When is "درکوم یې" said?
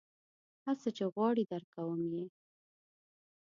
1.51-2.25